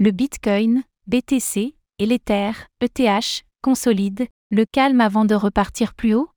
Le 0.00 0.12
Bitcoin, 0.12 0.84
BTC, 1.08 1.74
et 1.98 2.06
l'Ether, 2.06 2.52
ETH, 2.80 3.44
consolident, 3.62 4.26
le 4.48 4.64
calme 4.64 5.00
avant 5.00 5.24
de 5.24 5.34
repartir 5.34 5.92
plus 5.92 6.14
haut? 6.14 6.30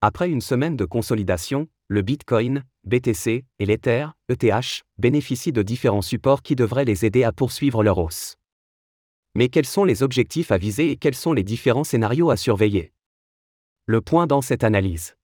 Après 0.00 0.30
une 0.30 0.40
semaine 0.40 0.76
de 0.76 0.84
consolidation, 0.84 1.66
le 1.88 2.02
Bitcoin, 2.02 2.62
BTC 2.84 3.44
et 3.58 3.66
l'Ether, 3.66 4.06
ETH, 4.28 4.84
bénéficient 4.98 5.50
de 5.50 5.62
différents 5.62 6.00
supports 6.00 6.42
qui 6.42 6.54
devraient 6.54 6.84
les 6.84 7.04
aider 7.04 7.24
à 7.24 7.32
poursuivre 7.32 7.82
leur 7.82 7.98
hausse. 7.98 8.36
Mais 9.34 9.48
quels 9.48 9.66
sont 9.66 9.82
les 9.82 10.04
objectifs 10.04 10.52
à 10.52 10.56
viser 10.56 10.92
et 10.92 10.96
quels 10.96 11.16
sont 11.16 11.32
les 11.32 11.42
différents 11.42 11.82
scénarios 11.82 12.30
à 12.30 12.36
surveiller? 12.36 12.92
Le 13.86 14.00
point 14.00 14.28
dans 14.28 14.42
cette 14.42 14.62
analyse. 14.62 15.16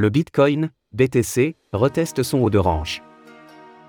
Le 0.00 0.08
Bitcoin, 0.08 0.70
BTC, 0.94 1.56
reteste 1.74 2.22
son 2.22 2.38
haut 2.38 2.48
de 2.48 2.56
range. 2.56 3.02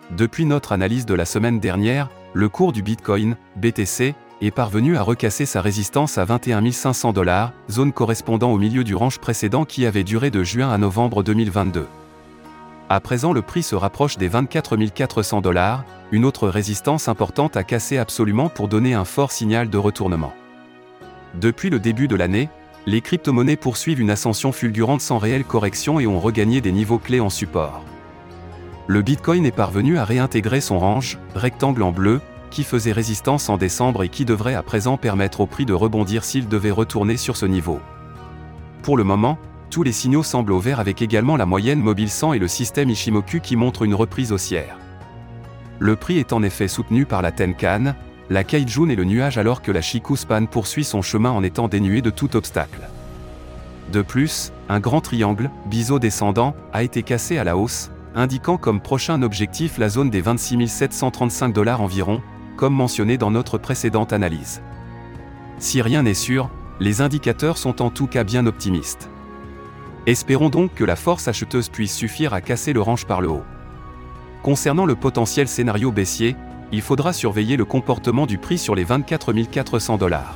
Depuis 0.09 0.43
notre 0.43 0.73
analyse 0.73 1.05
de 1.05 1.13
la 1.13 1.23
semaine 1.23 1.61
dernière, 1.61 2.09
le 2.33 2.49
cours 2.49 2.73
du 2.73 2.83
Bitcoin, 2.83 3.37
BTC, 3.55 4.13
est 4.41 4.51
parvenu 4.51 4.97
à 4.97 5.03
recasser 5.03 5.45
sa 5.45 5.61
résistance 5.61 6.17
à 6.17 6.25
21 6.25 6.69
500 6.69 7.13
dollars, 7.13 7.53
zone 7.69 7.93
correspondant 7.93 8.51
au 8.51 8.57
milieu 8.57 8.83
du 8.83 8.93
range 8.93 9.19
précédent 9.19 9.63
qui 9.63 9.85
avait 9.85 10.03
duré 10.03 10.31
de 10.31 10.43
juin 10.43 10.69
à 10.69 10.77
novembre 10.77 11.23
2022. 11.23 11.87
À 12.89 12.99
présent 12.99 13.31
le 13.31 13.41
prix 13.41 13.63
se 13.63 13.75
rapproche 13.75 14.17
des 14.17 14.27
24 14.27 14.75
400 14.93 15.39
dollars, 15.39 15.85
une 16.11 16.25
autre 16.25 16.49
résistance 16.49 17.07
importante 17.07 17.55
à 17.55 17.63
casser 17.63 17.97
absolument 17.97 18.49
pour 18.49 18.67
donner 18.67 18.95
un 18.95 19.05
fort 19.05 19.31
signal 19.31 19.69
de 19.69 19.77
retournement. 19.77 20.33
Depuis 21.35 21.69
le 21.69 21.79
début 21.79 22.09
de 22.09 22.17
l'année, 22.17 22.49
les 22.85 23.01
crypto-monnaies 23.01 23.57
poursuivent 23.57 24.01
une 24.01 24.09
ascension 24.09 24.51
fulgurante 24.51 25.01
sans 25.01 25.17
réelle 25.17 25.43
correction 25.43 25.99
et 25.99 26.07
ont 26.07 26.19
regagné 26.19 26.61
des 26.61 26.71
niveaux 26.71 26.97
clés 26.97 27.19
en 27.19 27.29
support. 27.29 27.83
Le 28.87 29.01
Bitcoin 29.01 29.45
est 29.45 29.51
parvenu 29.51 29.97
à 29.97 30.05
réintégrer 30.05 30.61
son 30.61 30.79
range, 30.79 31.19
rectangle 31.35 31.83
en 31.83 31.91
bleu, 31.91 32.19
qui 32.49 32.63
faisait 32.63 32.91
résistance 32.91 33.49
en 33.49 33.57
décembre 33.57 34.03
et 34.03 34.09
qui 34.09 34.25
devrait 34.25 34.55
à 34.55 34.63
présent 34.63 34.97
permettre 34.97 35.41
au 35.41 35.45
prix 35.45 35.65
de 35.65 35.73
rebondir 35.73 36.23
s'il 36.23 36.47
devait 36.47 36.71
retourner 36.71 37.17
sur 37.17 37.37
ce 37.37 37.45
niveau. 37.45 37.79
Pour 38.83 38.97
le 38.97 39.03
moment, 39.03 39.37
tous 39.69 39.83
les 39.83 39.93
signaux 39.93 40.23
semblent 40.23 40.51
au 40.51 40.59
vert 40.59 40.81
avec 40.81 41.01
également 41.01 41.37
la 41.37 41.45
moyenne 41.45 41.79
mobile 41.79 42.09
100 42.09 42.33
et 42.33 42.39
le 42.39 42.47
système 42.47 42.89
Ishimoku 42.89 43.39
qui 43.39 43.55
montre 43.55 43.83
une 43.83 43.95
reprise 43.95 44.33
haussière. 44.33 44.77
Le 45.79 45.95
prix 45.95 46.17
est 46.17 46.33
en 46.33 46.43
effet 46.43 46.67
soutenu 46.67 47.05
par 47.05 47.21
la 47.21 47.31
Tenkan, 47.31 47.95
la 48.31 48.45
Kaijun 48.45 48.87
et 48.87 48.95
le 48.95 49.03
nuage 49.03 49.37
alors 49.37 49.61
que 49.61 49.73
la 49.73 49.81
Shikuspan 49.81 50.45
poursuit 50.45 50.85
son 50.85 51.01
chemin 51.01 51.31
en 51.31 51.43
étant 51.43 51.67
dénué 51.67 52.01
de 52.01 52.09
tout 52.09 52.37
obstacle. 52.37 52.87
De 53.91 54.01
plus, 54.01 54.53
un 54.69 54.79
grand 54.79 55.01
triangle, 55.01 55.51
biseau 55.65 55.99
descendant, 55.99 56.55
a 56.71 56.81
été 56.81 57.03
cassé 57.03 57.37
à 57.37 57.43
la 57.43 57.57
hausse, 57.57 57.91
indiquant 58.15 58.55
comme 58.55 58.79
prochain 58.79 59.21
objectif 59.21 59.77
la 59.77 59.89
zone 59.89 60.09
des 60.09 60.21
26 60.21 60.65
735 60.65 61.49
dollars 61.49 61.81
environ, 61.81 62.21
comme 62.55 62.73
mentionné 62.73 63.17
dans 63.17 63.31
notre 63.31 63.57
précédente 63.57 64.13
analyse. 64.13 64.61
Si 65.59 65.81
rien 65.81 66.03
n'est 66.03 66.13
sûr, 66.13 66.49
les 66.79 67.01
indicateurs 67.01 67.57
sont 67.57 67.81
en 67.81 67.89
tout 67.89 68.07
cas 68.07 68.23
bien 68.23 68.47
optimistes. 68.47 69.09
Espérons 70.05 70.49
donc 70.49 70.73
que 70.73 70.85
la 70.85 70.95
force 70.95 71.27
acheteuse 71.27 71.67
puisse 71.67 71.93
suffire 71.93 72.33
à 72.33 72.39
casser 72.39 72.71
le 72.71 72.81
range 72.81 73.05
par 73.05 73.19
le 73.19 73.27
haut. 73.27 73.43
Concernant 74.41 74.85
le 74.85 74.95
potentiel 74.95 75.49
scénario 75.49 75.91
baissier, 75.91 76.37
il 76.71 76.81
faudra 76.81 77.13
surveiller 77.13 77.57
le 77.57 77.65
comportement 77.65 78.25
du 78.25 78.37
prix 78.37 78.57
sur 78.57 78.75
les 78.75 78.83
24 78.83 79.33
400 79.33 79.97
dollars. 79.97 80.35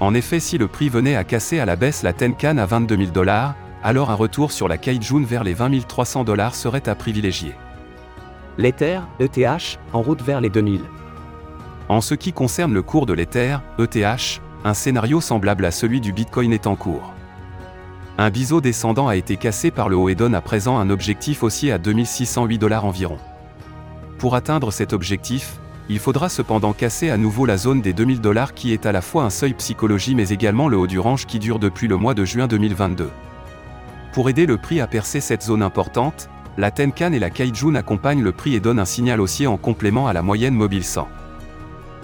En 0.00 0.14
effet, 0.14 0.40
si 0.40 0.58
le 0.58 0.66
prix 0.66 0.88
venait 0.88 1.16
à 1.16 1.24
casser 1.24 1.60
à 1.60 1.66
la 1.66 1.76
baisse 1.76 2.02
la 2.02 2.12
Tenkan 2.12 2.56
à 2.56 2.66
22 2.66 2.96
000 2.96 3.10
dollars, 3.10 3.54
alors 3.82 4.10
un 4.10 4.14
retour 4.14 4.52
sur 4.52 4.66
la 4.68 4.78
Kaijun 4.78 5.24
vers 5.24 5.44
les 5.44 5.54
20 5.54 5.86
300 5.86 6.24
dollars 6.24 6.54
serait 6.54 6.88
à 6.88 6.94
privilégier. 6.94 7.54
L'Ether, 8.58 9.00
ETH, 9.20 9.78
en 9.92 10.02
route 10.02 10.22
vers 10.22 10.40
les 10.40 10.50
2000. 10.50 10.80
En 11.88 12.00
ce 12.00 12.14
qui 12.14 12.32
concerne 12.32 12.72
le 12.72 12.82
cours 12.82 13.06
de 13.06 13.12
l'Ether, 13.12 13.58
ETH, 13.78 14.40
un 14.64 14.74
scénario 14.74 15.20
semblable 15.20 15.64
à 15.64 15.70
celui 15.70 16.00
du 16.00 16.12
Bitcoin 16.12 16.52
est 16.52 16.66
en 16.66 16.76
cours. 16.76 17.12
Un 18.18 18.30
biseau 18.30 18.60
descendant 18.60 19.08
a 19.08 19.16
été 19.16 19.36
cassé 19.36 19.70
par 19.70 19.88
le 19.88 19.96
haut 19.96 20.08
et 20.08 20.14
donne 20.14 20.34
à 20.34 20.40
présent 20.40 20.78
un 20.78 20.90
objectif 20.90 21.42
haussier 21.42 21.72
à 21.72 21.78
2608 21.78 22.58
dollars 22.58 22.84
environ. 22.84 23.18
Pour 24.20 24.34
atteindre 24.34 24.70
cet 24.70 24.92
objectif, 24.92 25.58
il 25.88 25.98
faudra 25.98 26.28
cependant 26.28 26.74
casser 26.74 27.08
à 27.08 27.16
nouveau 27.16 27.46
la 27.46 27.56
zone 27.56 27.80
des 27.80 27.94
2000 27.94 28.20
dollars 28.20 28.52
qui 28.52 28.74
est 28.74 28.84
à 28.84 28.92
la 28.92 29.00
fois 29.00 29.24
un 29.24 29.30
seuil 29.30 29.54
psychologie 29.54 30.14
mais 30.14 30.28
également 30.28 30.68
le 30.68 30.76
haut 30.76 30.86
du 30.86 30.98
range 30.98 31.24
qui 31.24 31.38
dure 31.38 31.58
depuis 31.58 31.88
le 31.88 31.96
mois 31.96 32.12
de 32.12 32.26
juin 32.26 32.46
2022. 32.46 33.08
Pour 34.12 34.28
aider 34.28 34.44
le 34.44 34.58
prix 34.58 34.82
à 34.82 34.86
percer 34.86 35.20
cette 35.22 35.42
zone 35.42 35.62
importante, 35.62 36.28
la 36.58 36.70
Tenkan 36.70 37.12
et 37.12 37.18
la 37.18 37.30
Kaijun 37.30 37.74
accompagnent 37.76 38.22
le 38.22 38.32
prix 38.32 38.54
et 38.54 38.60
donnent 38.60 38.78
un 38.78 38.84
signal 38.84 39.22
haussier 39.22 39.46
en 39.46 39.56
complément 39.56 40.06
à 40.06 40.12
la 40.12 40.20
moyenne 40.20 40.54
mobile 40.54 40.84
100. 40.84 41.08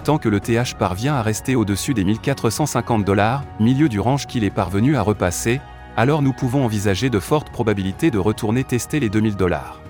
Tant 0.03 0.17
que 0.17 0.27
le 0.27 0.39
TH 0.39 0.73
parvient 0.73 1.13
à 1.13 1.21
rester 1.21 1.55
au-dessus 1.55 1.93
des 1.93 2.03
1450 2.03 3.05
dollars, 3.05 3.43
milieu 3.59 3.89
du 3.89 3.99
range 3.99 4.25
qu'il 4.25 4.43
est 4.43 4.49
parvenu 4.49 4.97
à 4.97 5.03
repasser, 5.03 5.61
alors 5.95 6.23
nous 6.23 6.33
pouvons 6.33 6.65
envisager 6.65 7.11
de 7.11 7.19
fortes 7.19 7.51
probabilités 7.51 8.09
de 8.09 8.17
retourner 8.17 8.63
tester 8.63 8.99
les 8.99 9.09
2000 9.09 9.35
dollars. 9.35 9.81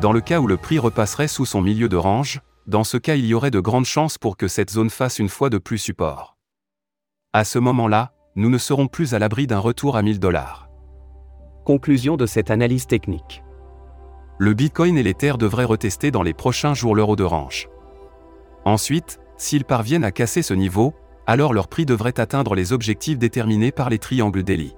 Dans 0.00 0.12
le 0.12 0.22
cas 0.22 0.40
où 0.40 0.46
le 0.46 0.56
prix 0.56 0.78
repasserait 0.78 1.28
sous 1.28 1.44
son 1.44 1.60
milieu 1.60 1.90
de 1.90 1.96
range, 1.96 2.40
dans 2.66 2.84
ce 2.84 2.96
cas 2.96 3.16
il 3.16 3.26
y 3.26 3.34
aurait 3.34 3.50
de 3.50 3.60
grandes 3.60 3.84
chances 3.84 4.16
pour 4.16 4.38
que 4.38 4.48
cette 4.48 4.70
zone 4.70 4.88
fasse 4.88 5.18
une 5.18 5.28
fois 5.28 5.50
de 5.50 5.58
plus 5.58 5.76
support. 5.76 6.38
À 7.34 7.44
ce 7.44 7.58
moment-là, 7.58 8.12
nous 8.34 8.48
ne 8.48 8.56
serons 8.56 8.86
plus 8.86 9.12
à 9.12 9.18
l'abri 9.18 9.46
d'un 9.46 9.58
retour 9.58 9.98
à 9.98 10.02
1000 10.02 10.18
dollars. 10.18 10.70
Conclusion 11.66 12.16
de 12.16 12.24
cette 12.24 12.50
analyse 12.50 12.86
technique. 12.86 13.42
Le 14.38 14.54
Bitcoin 14.54 14.96
et 14.96 15.02
l'Ether 15.02 15.34
devraient 15.38 15.64
retester 15.64 16.10
dans 16.10 16.22
les 16.22 16.32
prochains 16.32 16.72
jours 16.72 16.94
l'euro 16.94 17.14
de 17.14 17.24
range. 17.24 17.68
Ensuite, 18.64 19.20
s'ils 19.36 19.66
parviennent 19.66 20.04
à 20.04 20.12
casser 20.12 20.40
ce 20.40 20.54
niveau, 20.54 20.94
alors 21.26 21.52
leur 21.52 21.68
prix 21.68 21.84
devrait 21.84 22.18
atteindre 22.18 22.54
les 22.54 22.72
objectifs 22.72 23.18
déterminés 23.18 23.70
par 23.70 23.90
les 23.90 23.98
triangles 23.98 24.44
d'Eli. 24.44 24.74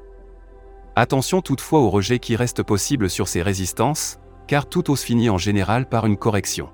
Attention 0.96 1.42
toutefois 1.42 1.78
au 1.78 1.90
rejet 1.90 2.18
qui 2.18 2.34
reste 2.34 2.64
possible 2.64 3.08
sur 3.08 3.28
ces 3.28 3.40
résistances, 3.40 4.18
car 4.46 4.66
tout 4.66 4.90
hausse 4.90 5.02
finit 5.02 5.30
en 5.30 5.38
général 5.38 5.88
par 5.88 6.06
une 6.06 6.16
correction. 6.16 6.68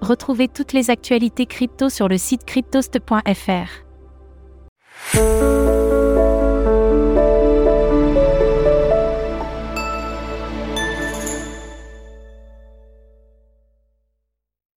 Retrouvez 0.00 0.48
toutes 0.48 0.72
les 0.72 0.90
actualités 0.90 1.46
crypto 1.46 1.88
sur 1.88 2.08
le 2.08 2.18
site 2.18 2.44
cryptost.fr. 2.44 3.84